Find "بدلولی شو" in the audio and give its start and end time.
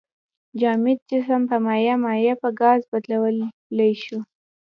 2.91-4.19